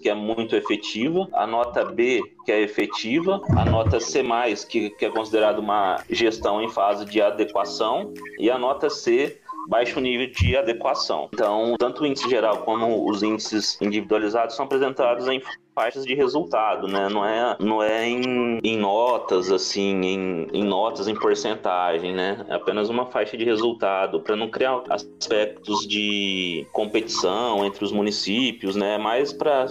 que 0.00 0.08
é 0.08 0.14
muito 0.28 0.54
efetiva, 0.54 1.26
a 1.32 1.46
nota 1.46 1.84
B, 1.84 2.22
que 2.44 2.52
é 2.52 2.60
efetiva, 2.60 3.40
a 3.56 3.64
nota 3.64 3.98
C, 3.98 4.22
que, 4.68 4.90
que 4.90 5.06
é 5.06 5.10
considerada 5.10 5.58
uma 5.58 6.02
gestão 6.10 6.62
em 6.62 6.68
fase 6.68 7.06
de 7.06 7.20
adequação, 7.20 8.12
e 8.38 8.50
a 8.50 8.58
nota 8.58 8.90
C, 8.90 9.38
baixo 9.68 10.00
nível 10.00 10.30
de 10.30 10.56
adequação. 10.56 11.28
Então, 11.32 11.74
tanto 11.78 12.02
o 12.02 12.06
índice 12.06 12.28
geral 12.28 12.58
como 12.58 13.08
os 13.08 13.22
índices 13.22 13.78
individualizados 13.82 14.56
são 14.56 14.64
apresentados 14.64 15.28
em 15.28 15.42
faixas 15.74 16.04
de 16.04 16.14
resultado, 16.14 16.88
né? 16.88 17.08
Não 17.08 17.24
é, 17.24 17.56
não 17.60 17.82
é 17.82 18.08
em, 18.08 18.58
em 18.64 18.76
notas, 18.76 19.52
assim, 19.52 20.00
em, 20.00 20.48
em 20.52 20.64
notas, 20.64 21.06
em 21.06 21.14
porcentagem, 21.14 22.14
né? 22.14 22.44
É 22.48 22.54
apenas 22.54 22.88
uma 22.88 23.06
faixa 23.06 23.36
de 23.36 23.44
resultado, 23.44 24.20
para 24.20 24.34
não 24.34 24.48
criar 24.48 24.82
aspectos 24.88 25.86
de 25.86 26.66
competição 26.72 27.64
entre 27.64 27.84
os 27.84 27.92
municípios, 27.92 28.74
né? 28.74 28.98
Mais 28.98 29.32
para 29.32 29.68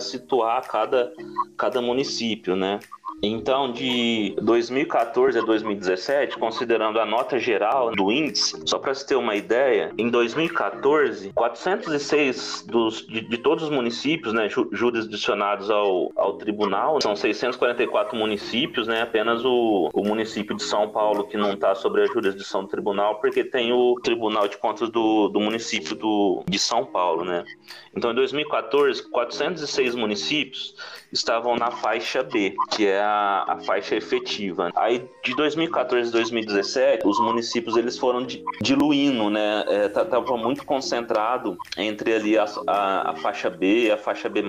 situar 0.00 0.68
cada, 0.68 1.12
cada 1.56 1.80
município, 1.80 2.56
né? 2.56 2.80
Então, 3.22 3.72
de 3.72 4.36
2014 4.42 5.38
a 5.38 5.42
2017, 5.42 6.38
considerando 6.38 7.00
a 7.00 7.06
nota 7.06 7.38
geral 7.38 7.90
do 7.90 8.12
índice, 8.12 8.60
só 8.66 8.78
para 8.78 8.94
se 8.94 9.06
ter 9.06 9.16
uma 9.16 9.34
ideia, 9.34 9.90
em 9.96 10.10
2014, 10.10 11.32
406 11.32 12.66
dos, 12.68 13.06
de, 13.06 13.22
de 13.22 13.38
todos 13.38 13.64
os 13.64 13.70
municípios 13.70 14.34
né, 14.34 14.48
jurisdicionados 14.70 15.70
ao, 15.70 16.12
ao 16.14 16.34
tribunal, 16.34 17.00
são 17.00 17.16
644 17.16 18.16
municípios, 18.16 18.86
né, 18.86 19.02
apenas 19.02 19.44
o, 19.44 19.90
o 19.94 20.04
município 20.04 20.54
de 20.54 20.62
São 20.62 20.90
Paulo 20.90 21.26
que 21.26 21.38
não 21.38 21.54
está 21.54 21.74
sobre 21.74 22.02
a 22.02 22.06
jurisdição 22.06 22.62
do 22.62 22.68
tribunal, 22.68 23.18
porque 23.18 23.42
tem 23.42 23.72
o 23.72 23.94
Tribunal 24.02 24.46
de 24.46 24.58
Contas 24.58 24.90
do, 24.90 25.28
do 25.28 25.40
município 25.40 25.96
do, 25.96 26.44
de 26.46 26.58
São 26.58 26.84
Paulo. 26.84 27.24
Né? 27.24 27.44
Então, 27.96 28.12
em 28.12 28.14
2014, 28.14 29.08
406 29.10 29.94
municípios 29.94 30.74
estavam 31.10 31.56
na 31.56 31.70
faixa 31.70 32.22
B, 32.22 32.54
que 32.70 32.86
é 32.86 33.05
a, 33.06 33.52
a 33.52 33.60
faixa 33.60 33.94
efetiva. 33.96 34.70
Aí 34.74 35.08
de 35.24 35.34
2014 35.34 36.08
a 36.08 36.12
2017, 36.12 37.06
os 37.06 37.20
municípios 37.20 37.76
eles 37.76 37.96
foram 37.98 38.26
diluindo, 38.60 39.30
né? 39.30 39.64
É, 39.68 39.88
tava 39.88 40.36
muito 40.36 40.64
concentrado 40.64 41.56
entre 41.76 42.14
ali 42.14 42.36
a, 42.36 42.46
a, 42.66 43.10
a 43.10 43.16
faixa 43.16 43.48
B 43.48 43.86
e 43.86 43.90
a 43.90 43.96
faixa 43.96 44.28
B+. 44.28 44.44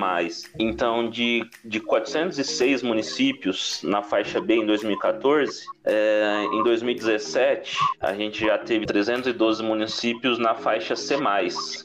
Então 0.59 1.09
de, 1.09 1.45
de 1.63 1.79
406 1.79 2.83
municípios 2.83 3.81
na 3.83 4.01
faixa 4.01 4.41
B 4.41 4.55
em 4.55 4.65
2014, 4.65 5.65
é, 5.85 6.45
em 6.51 6.63
2017 6.63 7.77
a 8.01 8.13
gente 8.13 8.45
já 8.45 8.57
teve 8.57 8.85
312 8.85 9.63
municípios 9.63 10.39
na 10.39 10.55
faixa 10.55 10.95
C+, 10.95 11.15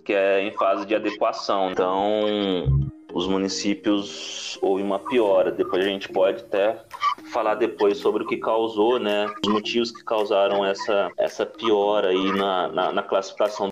que 0.04 0.12
é 0.12 0.42
em 0.42 0.52
fase 0.52 0.86
de 0.86 0.94
adequação. 0.94 1.70
Então 1.70 2.90
os 3.12 3.26
municípios 3.26 4.58
houve 4.60 4.82
uma 4.82 4.98
piora. 4.98 5.50
Depois 5.50 5.84
a 5.84 5.88
gente 5.88 6.08
pode 6.08 6.42
até 6.42 6.82
falar 7.32 7.54
depois 7.54 7.98
sobre 7.98 8.22
o 8.22 8.26
que 8.26 8.36
causou, 8.36 8.98
né? 8.98 9.26
Os 9.44 9.52
motivos 9.52 9.90
que 9.90 10.04
causaram 10.04 10.64
essa, 10.64 11.10
essa 11.18 11.46
piora 11.46 12.08
aí 12.08 12.32
na, 12.32 12.68
na, 12.68 12.92
na 12.92 13.02
classificação 13.02 13.71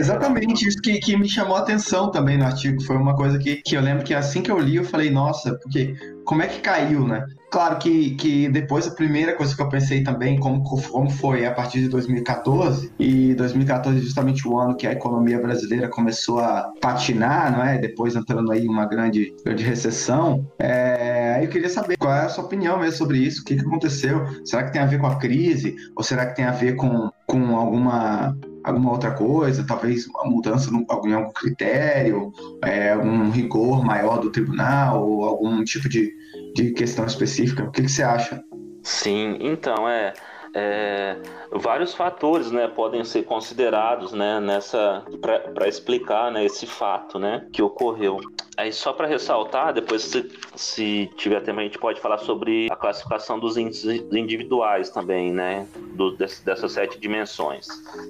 Exatamente, 0.00 0.66
isso 0.66 0.80
que, 0.80 0.98
que 0.98 1.14
me 1.14 1.28
chamou 1.28 1.56
a 1.56 1.60
atenção 1.60 2.10
também 2.10 2.38
no 2.38 2.46
artigo. 2.46 2.82
Foi 2.84 2.96
uma 2.96 3.14
coisa 3.14 3.38
que, 3.38 3.56
que 3.56 3.76
eu 3.76 3.82
lembro 3.82 4.02
que 4.02 4.14
assim 4.14 4.40
que 4.40 4.50
eu 4.50 4.58
li, 4.58 4.76
eu 4.76 4.84
falei, 4.84 5.10
nossa, 5.10 5.54
porque 5.56 5.94
como 6.24 6.42
é 6.42 6.46
que 6.46 6.60
caiu, 6.60 7.06
né? 7.06 7.22
Claro 7.50 7.76
que, 7.78 8.14
que 8.14 8.48
depois 8.48 8.86
a 8.86 8.94
primeira 8.94 9.34
coisa 9.34 9.54
que 9.54 9.60
eu 9.60 9.68
pensei 9.68 10.02
também, 10.02 10.38
como, 10.38 10.62
como 10.62 11.10
foi 11.10 11.44
a 11.44 11.52
partir 11.52 11.80
de 11.80 11.88
2014, 11.88 12.92
e 12.98 13.34
2014 13.34 13.98
é 13.98 14.00
justamente 14.00 14.48
o 14.48 14.58
ano 14.58 14.74
que 14.74 14.86
a 14.86 14.92
economia 14.92 15.38
brasileira 15.38 15.88
começou 15.88 16.38
a 16.38 16.72
patinar, 16.80 17.52
não 17.52 17.62
é? 17.62 17.76
Depois 17.76 18.16
entrando 18.16 18.50
aí 18.52 18.66
uma 18.66 18.86
grande, 18.86 19.34
grande 19.44 19.64
recessão. 19.64 20.46
É, 20.58 21.44
eu 21.44 21.48
queria 21.48 21.68
saber 21.68 21.98
qual 21.98 22.14
é 22.14 22.24
a 22.24 22.28
sua 22.30 22.44
opinião 22.44 22.78
mesmo 22.78 22.96
sobre 22.96 23.18
isso, 23.18 23.42
o 23.42 23.44
que, 23.44 23.56
que 23.56 23.66
aconteceu? 23.66 24.24
Será 24.46 24.62
que 24.62 24.72
tem 24.72 24.80
a 24.80 24.86
ver 24.86 24.98
com 24.98 25.08
a 25.08 25.16
crise? 25.16 25.76
Ou 25.94 26.02
será 26.02 26.24
que 26.24 26.36
tem 26.36 26.46
a 26.46 26.52
ver 26.52 26.76
com, 26.76 27.10
com 27.26 27.56
alguma 27.56 28.34
alguma 28.64 28.92
outra 28.92 29.12
coisa, 29.12 29.66
talvez 29.66 30.06
uma 30.06 30.24
mudança 30.24 30.70
em 30.70 31.12
algum 31.12 31.32
critério, 31.32 32.32
é, 32.62 32.92
algum 32.92 33.30
rigor 33.30 33.84
maior 33.84 34.18
do 34.18 34.30
tribunal, 34.30 35.08
ou 35.08 35.24
algum 35.24 35.62
tipo 35.64 35.88
de, 35.88 36.12
de 36.54 36.72
questão 36.72 37.04
específica. 37.06 37.64
O 37.64 37.70
que, 37.70 37.82
que 37.82 37.88
você 37.88 38.02
acha? 38.02 38.42
Sim, 38.82 39.36
então 39.40 39.88
é, 39.88 40.12
é 40.54 41.16
vários 41.52 41.94
fatores, 41.94 42.50
né, 42.50 42.68
podem 42.68 43.04
ser 43.04 43.24
considerados, 43.24 44.12
né, 44.12 44.40
nessa 44.40 45.04
para 45.54 45.68
explicar, 45.68 46.30
né, 46.30 46.44
esse 46.44 46.66
fato, 46.66 47.18
né, 47.18 47.46
que 47.52 47.62
ocorreu. 47.62 48.20
Aí 48.60 48.72
só 48.74 48.92
para 48.92 49.06
ressaltar, 49.06 49.72
depois 49.72 50.02
se, 50.02 50.30
se, 50.54 51.10
tiver 51.16 51.40
tempo 51.40 51.60
a 51.60 51.62
gente 51.62 51.78
pode 51.78 51.98
falar 51.98 52.18
sobre 52.18 52.68
a 52.70 52.76
classificação 52.76 53.38
dos 53.38 53.56
índices 53.56 54.04
individuais 54.12 54.90
também, 54.90 55.32
né? 55.32 55.66
Do, 55.94 56.14
dessas 56.14 56.70
sete 56.70 56.98
dimensões. 56.98 57.66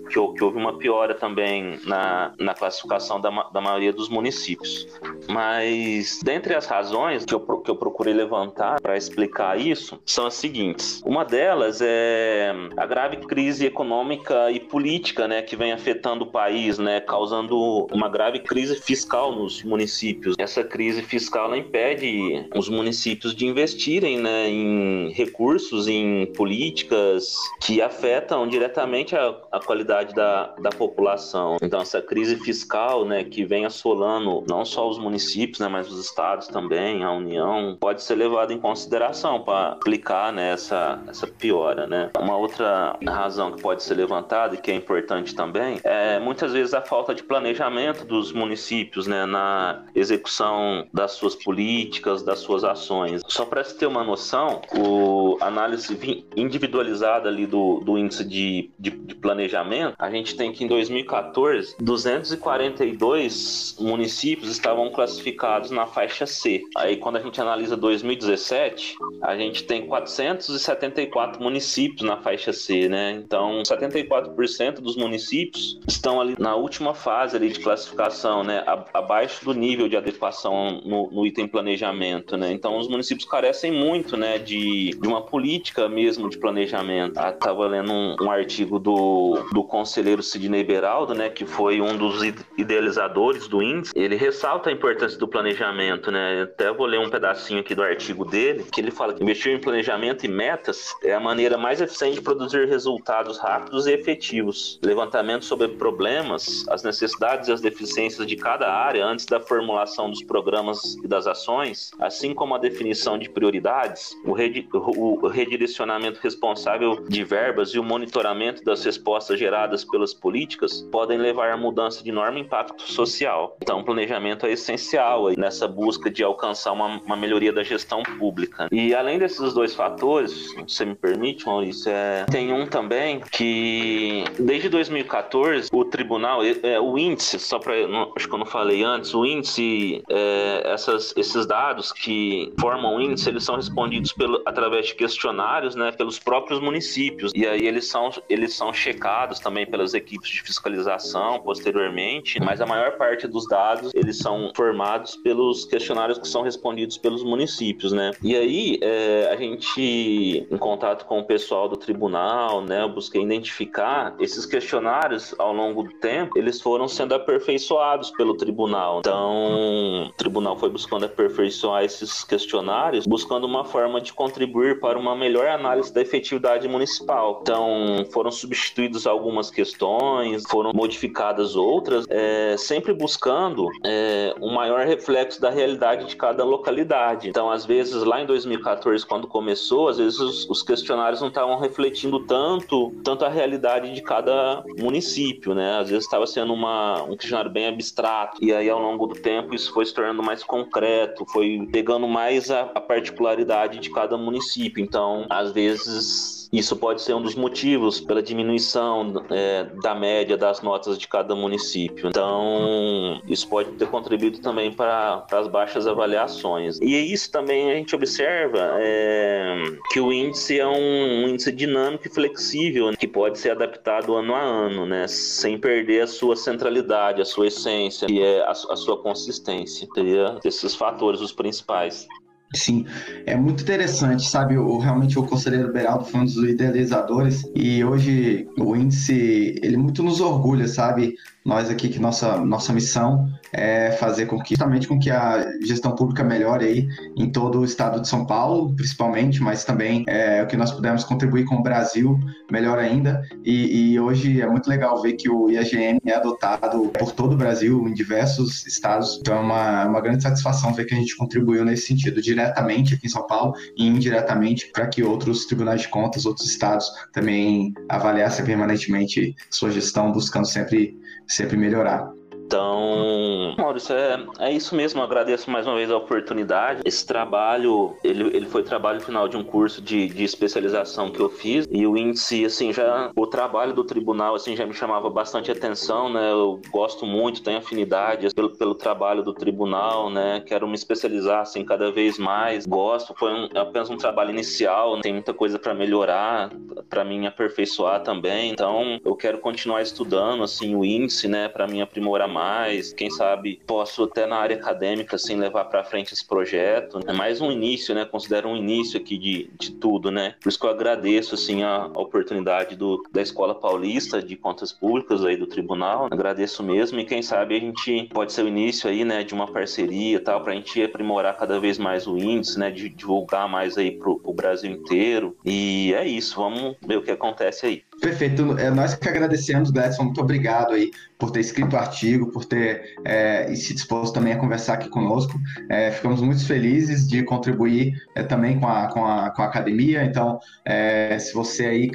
Que, 0.08 0.14
que, 0.14 0.44
houve 0.44 0.56
uma 0.56 0.76
piora 0.76 1.14
também 1.14 1.78
na, 1.84 2.32
na 2.36 2.52
classificação 2.52 3.20
da, 3.20 3.30
da 3.50 3.60
maioria 3.60 3.92
dos 3.92 4.08
municípios. 4.08 4.88
Mas 5.28 6.18
dentre 6.24 6.52
as 6.56 6.66
razões 6.66 7.24
que 7.24 7.34
eu, 7.34 7.40
que 7.40 7.70
eu 7.70 7.76
procurei 7.76 8.12
levantar 8.12 8.80
para 8.80 8.96
explicar 8.96 9.56
isso, 9.56 10.00
são 10.04 10.26
as 10.26 10.34
seguintes. 10.34 11.00
Uma 11.06 11.24
delas 11.24 11.80
é 11.80 12.52
a 12.76 12.86
grave 12.86 13.18
crise 13.30 13.64
econômica 13.64 14.50
e 14.50 14.58
política, 14.58 15.28
né, 15.28 15.40
que 15.42 15.54
vem 15.54 15.70
afetando 15.70 16.24
o 16.24 16.26
país, 16.26 16.78
né, 16.78 17.00
causando 17.00 17.86
uma 17.92 18.08
grave 18.08 18.40
crise 18.40 18.74
fiscal 18.74 19.30
nos 19.32 19.62
municípios 19.62 20.34
essa 20.38 20.64
crise 20.64 21.02
fiscal 21.02 21.54
impede 21.54 22.48
os 22.56 22.68
municípios 22.68 23.34
de 23.34 23.46
investirem 23.46 24.18
né, 24.18 24.48
em 24.48 25.12
recursos, 25.12 25.86
em 25.86 26.26
políticas 26.32 27.36
que 27.60 27.80
afetam 27.80 28.48
diretamente 28.48 29.14
a, 29.14 29.36
a 29.52 29.60
qualidade 29.60 30.14
da, 30.14 30.54
da 30.60 30.70
população. 30.70 31.56
Então, 31.62 31.80
essa 31.80 32.00
crise 32.02 32.36
fiscal 32.36 33.04
né, 33.04 33.22
que 33.22 33.44
vem 33.44 33.64
assolando 33.64 34.44
não 34.48 34.64
só 34.64 34.88
os 34.88 34.98
municípios, 34.98 35.60
né, 35.60 35.68
mas 35.68 35.90
os 35.90 36.04
estados 36.04 36.48
também, 36.48 37.04
a 37.04 37.12
União, 37.12 37.76
pode 37.78 38.02
ser 38.02 38.14
levada 38.16 38.52
em 38.52 38.58
consideração 38.58 39.42
para 39.42 39.72
aplicar 39.72 40.32
né, 40.32 40.52
essa, 40.52 41.00
essa 41.06 41.26
piora. 41.26 41.86
Né? 41.86 42.10
Uma 42.18 42.36
outra 42.36 42.96
razão 43.20 43.52
que 43.52 43.62
pode 43.62 43.82
ser 43.82 43.94
levantada 43.94 44.54
e 44.54 44.58
que 44.58 44.70
é 44.70 44.74
importante 44.74 45.34
também 45.34 45.80
é 45.84 46.18
muitas 46.18 46.52
vezes 46.52 46.74
a 46.74 46.80
falta 46.80 47.14
de 47.14 47.22
planejamento 47.22 48.04
dos 48.04 48.32
municípios 48.32 49.06
né, 49.06 49.26
na 49.26 49.84
execução 49.94 50.86
das 50.92 51.12
suas 51.12 51.34
políticas, 51.34 52.22
das 52.22 52.40
suas 52.40 52.64
ações. 52.64 53.22
Só 53.26 53.44
para 53.44 53.62
se 53.64 53.76
ter 53.76 53.86
uma 53.86 54.02
noção, 54.04 54.60
o 54.76 55.36
análise 55.40 55.98
individualizada 56.36 57.28
ali 57.28 57.46
do, 57.46 57.80
do 57.80 57.98
índice 57.98 58.24
de, 58.24 58.70
de, 58.78 58.90
de 58.90 59.14
planejamento, 59.14 59.94
a 59.98 60.10
gente 60.10 60.36
tem 60.36 60.52
que 60.52 60.64
em 60.64 60.68
2014, 60.68 61.76
242 61.78 63.76
municípios 63.80 64.50
estavam 64.50 64.90
classificados 64.90 65.70
na 65.70 65.86
faixa 65.86 66.26
C. 66.26 66.62
Aí 66.76 66.96
quando 66.96 67.16
a 67.16 67.20
gente 67.20 67.40
analisa 67.40 67.76
2017, 67.76 68.96
a 69.22 69.36
gente 69.36 69.64
tem 69.64 69.86
474 69.86 71.42
municípios 71.42 72.02
na 72.02 72.16
faixa 72.16 72.52
C, 72.52 72.88
né? 72.88 73.09
Então, 73.10 73.62
74% 73.62 74.80
dos 74.80 74.96
municípios 74.96 75.80
estão 75.86 76.20
ali 76.20 76.34
na 76.38 76.54
última 76.54 76.94
fase 76.94 77.36
ali 77.36 77.50
de 77.50 77.60
classificação, 77.60 78.42
né? 78.42 78.64
Abaixo 78.92 79.44
do 79.44 79.52
nível 79.52 79.88
de 79.88 79.96
adequação 79.96 80.80
no, 80.84 81.10
no, 81.10 81.26
item 81.26 81.46
planejamento, 81.46 82.36
né? 82.36 82.52
Então 82.52 82.78
os 82.78 82.88
municípios 82.88 83.28
carecem 83.28 83.72
muito, 83.72 84.16
né, 84.16 84.38
de, 84.38 84.90
de 84.90 85.08
uma 85.08 85.22
política 85.22 85.88
mesmo 85.88 86.28
de 86.28 86.38
planejamento. 86.38 87.18
Ah, 87.18 87.32
tava 87.32 87.66
lendo 87.66 87.92
um, 87.92 88.16
um, 88.20 88.30
artigo 88.30 88.78
do, 88.78 89.44
do 89.52 89.64
conselheiro 89.64 90.22
Sidney 90.22 90.64
Beraldo, 90.64 91.14
né, 91.14 91.28
que 91.28 91.44
foi 91.44 91.80
um 91.80 91.96
dos 91.96 92.20
idealizadores 92.56 93.48
do 93.48 93.62
índice. 93.62 93.92
Ele 93.94 94.16
ressalta 94.16 94.70
a 94.70 94.72
importância 94.72 95.18
do 95.18 95.28
planejamento, 95.28 96.10
né? 96.10 96.42
Até 96.42 96.72
vou 96.72 96.86
ler 96.86 97.00
um 97.00 97.10
pedacinho 97.10 97.60
aqui 97.60 97.74
do 97.74 97.82
artigo 97.82 98.24
dele, 98.24 98.64
que 98.70 98.80
ele 98.80 98.90
fala 98.90 99.12
que 99.12 99.22
investir 99.22 99.52
em 99.52 99.60
planejamento 99.60 100.24
e 100.24 100.28
metas 100.28 100.94
é 101.02 101.14
a 101.14 101.20
maneira 101.20 101.56
mais 101.56 101.80
eficiente 101.80 102.16
de 102.16 102.22
produzir 102.22 102.66
resultados 102.66 102.99
rápidos 103.38 103.86
e 103.86 103.92
efetivos. 103.92 104.78
Levantamento 104.82 105.44
sobre 105.44 105.68
problemas, 105.68 106.66
as 106.68 106.82
necessidades 106.82 107.48
e 107.48 107.52
as 107.52 107.60
deficiências 107.60 108.26
de 108.26 108.36
cada 108.36 108.72
área 108.72 109.04
antes 109.04 109.26
da 109.26 109.40
formulação 109.40 110.10
dos 110.10 110.22
programas 110.22 110.96
e 111.02 111.08
das 111.08 111.26
ações, 111.26 111.90
assim 111.98 112.34
como 112.34 112.54
a 112.54 112.58
definição 112.58 113.18
de 113.18 113.28
prioridades, 113.28 114.16
o, 114.24 115.24
o 115.24 115.28
redirecionamento 115.28 116.20
responsável 116.22 117.04
de 117.08 117.24
verbas 117.24 117.70
e 117.70 117.78
o 117.78 117.82
monitoramento 117.82 118.64
das 118.64 118.84
respostas 118.84 119.38
geradas 119.38 119.84
pelas 119.84 120.14
políticas 120.14 120.82
podem 120.90 121.18
levar 121.18 121.50
a 121.50 121.56
mudança 121.56 122.02
de 122.02 122.10
enorme 122.10 122.40
impacto 122.40 122.82
social. 122.82 123.56
Então, 123.62 123.80
o 123.80 123.84
planejamento 123.84 124.46
é 124.46 124.52
essencial 124.52 125.30
nessa 125.36 125.66
busca 125.66 126.10
de 126.10 126.22
alcançar 126.22 126.72
uma, 126.72 127.00
uma 127.00 127.16
melhoria 127.16 127.52
da 127.52 127.62
gestão 127.62 128.02
pública. 128.18 128.68
E 128.72 128.94
além 128.94 129.18
desses 129.18 129.52
dois 129.52 129.74
fatores, 129.74 130.54
se 130.66 130.84
me 130.84 130.94
permite, 130.94 131.46
Maurício, 131.46 131.90
é, 131.90 132.24
tem 132.30 132.52
um 132.52 132.66
também 132.66 132.89
que 133.30 134.24
desde 134.38 134.68
2014 134.68 135.68
o 135.72 135.84
tribunal, 135.84 136.40
é, 136.44 136.80
o 136.80 136.98
índice, 136.98 137.38
só 137.38 137.58
para 137.58 137.74
acho 138.16 138.28
que 138.28 138.34
eu 138.34 138.38
não 138.38 138.46
falei 138.46 138.82
antes, 138.82 139.14
o 139.14 139.24
índice 139.24 140.02
é, 140.08 140.62
essas, 140.64 141.14
esses 141.16 141.46
dados 141.46 141.92
que 141.92 142.52
formam 142.58 142.96
o 142.96 143.00
índice, 143.00 143.28
eles 143.28 143.44
são 143.44 143.56
respondidos 143.56 144.12
pelo, 144.12 144.42
através 144.44 144.88
de 144.88 144.94
questionários, 144.94 145.74
né, 145.74 145.92
pelos 145.92 146.18
próprios 146.18 146.60
municípios. 146.60 147.32
E 147.34 147.46
aí 147.46 147.66
eles 147.66 147.86
são, 147.86 148.10
eles 148.28 148.54
são 148.54 148.72
checados 148.72 149.38
também 149.38 149.66
pelas 149.66 149.94
equipes 149.94 150.28
de 150.28 150.42
fiscalização 150.42 151.40
posteriormente, 151.40 152.40
mas 152.40 152.60
a 152.60 152.66
maior 152.66 152.96
parte 152.96 153.26
dos 153.26 153.46
dados, 153.46 153.92
eles 153.94 154.18
são 154.18 154.52
formados 154.54 155.16
pelos 155.16 155.64
questionários 155.64 156.18
que 156.18 156.28
são 156.28 156.42
respondidos 156.42 156.98
pelos 156.98 157.22
municípios, 157.22 157.92
né? 157.92 158.12
E 158.22 158.36
aí, 158.36 158.78
é, 158.82 159.28
a 159.32 159.36
gente, 159.36 160.46
em 160.50 160.58
contato 160.58 161.04
com 161.06 161.20
o 161.20 161.24
pessoal 161.24 161.68
do 161.68 161.76
tribunal, 161.76 162.62
né, 162.62 162.79
né? 162.80 162.84
Eu 162.84 162.88
busquei 162.88 163.22
identificar 163.22 164.14
esses 164.18 164.46
questionários 164.46 165.34
ao 165.38 165.52
longo 165.52 165.82
do 165.82 165.92
tempo, 165.94 166.38
eles 166.38 166.60
foram 166.60 166.88
sendo 166.88 167.14
aperfeiçoados 167.14 168.10
pelo 168.12 168.36
tribunal. 168.36 169.00
Então, 169.00 170.06
o 170.06 170.12
tribunal 170.16 170.56
foi 170.56 170.70
buscando 170.70 171.04
aperfeiçoar 171.04 171.84
esses 171.84 172.24
questionários, 172.24 173.06
buscando 173.06 173.46
uma 173.46 173.64
forma 173.64 174.00
de 174.00 174.12
contribuir 174.12 174.80
para 174.80 174.98
uma 174.98 175.14
melhor 175.14 175.46
análise 175.48 175.92
da 175.92 176.00
efetividade 176.00 176.66
municipal. 176.66 177.40
Então, 177.42 178.04
foram 178.12 178.30
substituídas 178.30 179.06
algumas 179.06 179.50
questões, 179.50 180.44
foram 180.48 180.72
modificadas 180.74 181.56
outras, 181.56 182.06
é, 182.08 182.56
sempre 182.56 182.94
buscando 182.94 183.68
é, 183.84 184.34
um 184.40 184.54
maior 184.54 184.86
reflexo 184.86 185.40
da 185.40 185.50
realidade 185.50 186.06
de 186.06 186.16
cada 186.16 186.44
localidade. 186.44 187.28
Então, 187.28 187.50
às 187.50 187.66
vezes, 187.66 188.02
lá 188.02 188.22
em 188.22 188.26
2014, 188.26 189.04
quando 189.04 189.26
começou, 189.26 189.88
às 189.88 189.98
vezes 189.98 190.18
os, 190.18 190.48
os 190.48 190.62
questionários 190.62 191.20
não 191.20 191.28
estavam 191.28 191.58
refletindo 191.58 192.20
tanto, 192.20 192.59
tanto 193.04 193.24
a 193.24 193.28
realidade 193.28 193.92
de 193.92 194.02
cada 194.02 194.62
município, 194.78 195.54
né? 195.54 195.78
Às 195.78 195.90
vezes 195.90 196.04
estava 196.04 196.26
sendo 196.26 196.52
uma, 196.52 197.02
um 197.02 197.16
questionário 197.16 197.50
bem 197.50 197.66
abstrato, 197.66 198.42
e 198.44 198.52
aí 198.52 198.68
ao 198.68 198.80
longo 198.80 199.06
do 199.06 199.14
tempo 199.14 199.54
isso 199.54 199.72
foi 199.72 199.84
se 199.86 199.94
tornando 199.94 200.22
mais 200.22 200.42
concreto, 200.42 201.26
foi 201.26 201.68
pegando 201.70 202.06
mais 202.08 202.50
a, 202.50 202.62
a 202.74 202.80
particularidade 202.80 203.78
de 203.78 203.90
cada 203.90 204.16
município. 204.16 204.82
Então, 204.82 205.26
às 205.28 205.52
vezes 205.52 206.39
isso 206.52 206.76
pode 206.76 207.02
ser 207.02 207.14
um 207.14 207.22
dos 207.22 207.34
motivos 207.34 208.00
pela 208.00 208.22
diminuição 208.22 209.24
é, 209.30 209.64
da 209.82 209.94
média 209.94 210.36
das 210.36 210.62
notas 210.62 210.98
de 210.98 211.06
cada 211.06 211.34
município. 211.34 212.08
Então, 212.08 213.20
isso 213.26 213.48
pode 213.48 213.70
ter 213.72 213.86
contribuído 213.88 214.40
também 214.40 214.72
para 214.72 215.24
as 215.30 215.46
baixas 215.46 215.86
avaliações. 215.86 216.78
E 216.80 216.96
isso 217.12 217.30
também 217.30 217.70
a 217.70 217.74
gente 217.74 217.94
observa 217.94 218.58
é, 218.80 219.62
que 219.92 220.00
o 220.00 220.12
índice 220.12 220.58
é 220.58 220.66
um, 220.66 221.24
um, 221.24 221.28
índice 221.28 221.52
dinâmico 221.52 222.06
e 222.06 222.10
flexível, 222.10 222.90
né, 222.90 222.96
que 222.98 223.06
pode 223.06 223.38
ser 223.38 223.50
adaptado 223.50 224.14
ano 224.16 224.34
a 224.34 224.40
ano, 224.40 224.86
né, 224.86 225.06
sem 225.06 225.58
perder 225.58 226.02
a 226.02 226.06
sua 226.06 226.34
centralidade, 226.34 227.22
a 227.22 227.24
sua 227.24 227.46
essência, 227.46 228.06
e 228.10 228.20
é 228.20 228.40
a, 228.42 228.50
a 228.50 228.76
sua 228.76 228.96
consistência. 229.00 229.86
Seria 229.94 230.38
esses 230.44 230.74
fatores 230.74 231.20
os 231.20 231.32
principais. 231.32 232.08
Sim, 232.52 232.84
é 233.26 233.36
muito 233.36 233.62
interessante, 233.62 234.28
sabe? 234.28 234.58
O, 234.58 234.78
realmente 234.78 235.16
o 235.16 235.24
conselheiro 235.24 235.72
Beraldo 235.72 236.04
foi 236.06 236.20
um 236.20 236.24
dos 236.24 236.36
idealizadores 236.36 237.44
e 237.54 237.84
hoje 237.84 238.48
o 238.58 238.74
índice, 238.74 239.54
ele 239.62 239.76
muito 239.76 240.02
nos 240.02 240.20
orgulha, 240.20 240.66
sabe? 240.66 241.14
Nós 241.44 241.70
aqui 241.70 241.88
que 241.88 241.98
nossa, 241.98 242.36
nossa 242.38 242.72
missão 242.72 243.28
é 243.52 243.92
fazer 243.92 244.26
com 244.26 244.38
que, 244.40 244.50
justamente 244.50 244.86
com 244.86 244.98
que 244.98 245.10
a 245.10 245.44
gestão 245.62 245.94
pública 245.94 246.22
melhore 246.22 246.64
aí 246.64 246.88
em 247.16 247.32
todo 247.32 247.60
o 247.60 247.64
estado 247.64 248.00
de 248.00 248.08
São 248.08 248.26
Paulo, 248.26 248.74
principalmente, 248.76 249.42
mas 249.42 249.64
também 249.64 250.04
é, 250.06 250.42
o 250.42 250.46
que 250.46 250.56
nós 250.56 250.70
pudermos 250.70 251.02
contribuir 251.02 251.46
com 251.46 251.56
o 251.56 251.62
Brasil, 251.62 252.18
melhor 252.50 252.78
ainda. 252.78 253.22
E, 253.44 253.92
e, 253.92 254.00
hoje 254.00 254.40
é 254.40 254.46
muito 254.46 254.68
legal 254.68 255.00
ver 255.00 255.14
que 255.14 255.30
o 255.30 255.50
IAGM 255.50 255.98
é 256.06 256.14
adotado 256.14 256.90
por 256.98 257.12
todo 257.12 257.32
o 257.32 257.36
Brasil, 257.36 257.88
em 257.88 257.94
diversos 257.94 258.66
estados. 258.66 259.18
Então 259.20 259.36
é 259.36 259.40
uma, 259.40 259.84
uma 259.86 260.00
grande 260.00 260.22
satisfação 260.22 260.74
ver 260.74 260.84
que 260.84 260.94
a 260.94 260.98
gente 260.98 261.16
contribuiu 261.16 261.64
nesse 261.64 261.86
sentido, 261.86 262.20
diretamente 262.20 262.94
aqui 262.94 263.06
em 263.06 263.10
São 263.10 263.26
Paulo 263.26 263.54
e 263.76 263.86
indiretamente 263.86 264.70
para 264.72 264.86
que 264.86 265.02
outros 265.02 265.46
tribunais 265.46 265.82
de 265.82 265.88
contas, 265.88 266.26
outros 266.26 266.48
estados 266.48 266.86
também 267.12 267.72
avaliassem 267.88 268.44
permanentemente 268.44 269.34
sua 269.50 269.70
gestão, 269.70 270.12
buscando 270.12 270.46
sempre 270.46 270.98
sempre 271.30 271.56
melhorar. 271.56 272.12
Então, 272.50 273.54
Maurício, 273.56 273.94
é, 273.94 274.26
é 274.40 274.52
isso 274.52 274.74
mesmo. 274.74 275.00
Eu 275.00 275.04
agradeço 275.04 275.48
mais 275.48 275.68
uma 275.68 275.76
vez 275.76 275.88
a 275.88 275.96
oportunidade. 275.96 276.80
Esse 276.84 277.06
trabalho, 277.06 277.96
ele, 278.02 278.24
ele 278.36 278.46
foi 278.46 278.64
trabalho 278.64 279.00
final 279.00 279.28
de 279.28 279.36
um 279.36 279.44
curso 279.44 279.80
de, 279.80 280.08
de 280.08 280.24
especialização 280.24 281.12
que 281.12 281.20
eu 281.20 281.28
fiz. 281.28 281.64
E 281.70 281.86
o 281.86 281.96
índice, 281.96 282.44
assim, 282.44 282.72
já. 282.72 283.12
O 283.14 283.24
trabalho 283.24 283.72
do 283.72 283.84
tribunal, 283.84 284.34
assim, 284.34 284.56
já 284.56 284.66
me 284.66 284.74
chamava 284.74 285.08
bastante 285.08 285.48
atenção, 285.48 286.12
né? 286.12 286.32
Eu 286.32 286.60
gosto 286.72 287.06
muito, 287.06 287.40
tenho 287.40 287.58
afinidade 287.58 288.34
pelo, 288.34 288.50
pelo 288.50 288.74
trabalho 288.74 289.22
do 289.22 289.32
tribunal, 289.32 290.10
né? 290.10 290.42
Quero 290.44 290.66
me 290.66 290.74
especializar, 290.74 291.42
assim, 291.42 291.64
cada 291.64 291.92
vez 291.92 292.18
mais. 292.18 292.66
Gosto. 292.66 293.14
Foi 293.16 293.32
um, 293.32 293.48
apenas 293.54 293.88
um 293.90 293.96
trabalho 293.96 294.30
inicial, 294.30 294.96
né? 294.96 295.02
tem 295.02 295.12
muita 295.12 295.32
coisa 295.32 295.56
para 295.56 295.72
melhorar, 295.72 296.50
para 296.88 297.04
mim 297.04 297.28
aperfeiçoar 297.28 298.02
também. 298.02 298.50
Então, 298.50 298.98
eu 299.04 299.14
quero 299.14 299.38
continuar 299.38 299.82
estudando, 299.82 300.42
assim, 300.42 300.74
o 300.74 300.84
índice, 300.84 301.28
né? 301.28 301.46
Para 301.46 301.68
mim 301.68 301.80
aprimorar 301.80 302.26
mais 302.26 302.39
mais, 302.40 302.94
quem 302.94 303.10
sabe 303.10 303.60
posso 303.66 304.04
até 304.04 304.26
na 304.26 304.36
área 304.36 304.56
acadêmica 304.56 305.16
assim 305.16 305.36
levar 305.36 305.66
para 305.66 305.84
frente 305.84 306.14
esse 306.14 306.26
projeto. 306.26 306.98
É 307.06 307.12
mais 307.12 307.42
um 307.42 307.52
início, 307.52 307.94
né? 307.94 308.06
Considero 308.06 308.48
um 308.48 308.56
início 308.56 308.98
aqui 308.98 309.18
de, 309.18 309.50
de 309.58 309.72
tudo, 309.72 310.10
né? 310.10 310.34
Por 310.40 310.48
isso 310.48 310.58
que 310.58 310.64
eu 310.64 310.70
agradeço 310.70 311.34
assim 311.34 311.62
a, 311.62 311.84
oportunidade 311.86 312.76
do, 312.76 313.02
da 313.12 313.20
Escola 313.20 313.54
Paulista 313.54 314.22
de 314.22 314.36
Contas 314.36 314.72
Públicas 314.72 315.22
aí 315.22 315.36
do 315.36 315.46
Tribunal. 315.46 316.08
Agradeço 316.10 316.62
mesmo 316.62 316.98
e 316.98 317.04
quem 317.04 317.20
sabe 317.20 317.56
a 317.56 317.60
gente 317.60 318.08
pode 318.12 318.32
ser 318.32 318.42
o 318.44 318.48
início 318.48 318.88
aí, 318.88 319.04
né, 319.04 319.22
de 319.22 319.34
uma 319.34 319.46
parceria 319.46 320.18
tal 320.18 320.42
para 320.42 320.52
a 320.52 320.56
gente 320.56 320.82
aprimorar 320.82 321.36
cada 321.36 321.60
vez 321.60 321.76
mais 321.78 322.06
o 322.06 322.16
índice, 322.16 322.58
né, 322.58 322.70
de 322.70 322.88
divulgar 322.88 323.48
mais 323.48 323.76
aí 323.76 323.90
pro, 323.90 324.18
pro 324.18 324.32
Brasil 324.32 324.70
inteiro. 324.70 325.36
E 325.44 325.92
é 325.94 326.06
isso, 326.06 326.36
vamos 326.36 326.76
ver 326.86 326.96
o 326.96 327.02
que 327.02 327.10
acontece 327.10 327.66
aí. 327.66 327.82
Perfeito. 328.00 328.58
É 328.58 328.70
nós 328.70 328.94
que 328.94 329.08
agradecemos, 329.08 329.70
Gladson. 329.70 330.04
Muito 330.04 330.20
obrigado 330.20 330.72
aí 330.72 330.90
por 331.18 331.30
ter 331.30 331.40
escrito 331.40 331.74
o 331.74 331.78
artigo, 331.78 332.30
por 332.32 332.46
ter 332.46 332.94
é, 333.04 333.54
se 333.54 333.74
disposto 333.74 334.14
também 334.14 334.32
a 334.32 334.38
conversar 334.38 334.74
aqui 334.74 334.88
conosco. 334.88 335.38
É, 335.68 335.90
ficamos 335.90 336.22
muito 336.22 336.44
felizes 336.46 337.06
de 337.06 337.22
contribuir 337.22 337.92
é, 338.16 338.22
também 338.22 338.58
com 338.58 338.66
a, 338.66 338.88
com, 338.88 339.04
a, 339.04 339.30
com 339.30 339.42
a 339.42 339.44
academia. 339.44 340.02
Então, 340.02 340.38
é, 340.64 341.18
se 341.18 341.34
você 341.34 341.66
aí 341.66 341.90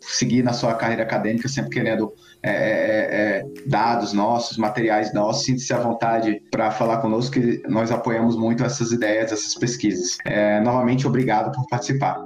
seguir 0.00 0.44
na 0.44 0.52
sua 0.52 0.74
carreira 0.74 1.02
acadêmica, 1.02 1.48
sempre 1.48 1.70
querendo 1.70 2.12
é, 2.40 2.52
é, 2.52 3.44
dados 3.66 4.12
nossos, 4.12 4.56
materiais 4.58 5.12
nossos, 5.12 5.44
sinta-se 5.44 5.74
à 5.74 5.78
vontade 5.80 6.40
para 6.52 6.70
falar 6.70 6.98
conosco, 6.98 7.32
que 7.32 7.60
nós 7.68 7.90
apoiamos 7.90 8.36
muito 8.36 8.64
essas 8.64 8.92
ideias, 8.92 9.32
essas 9.32 9.56
pesquisas. 9.56 10.18
novamente, 10.62 11.04
obrigado 11.04 11.50
por 11.50 11.66
participar. 11.68 12.24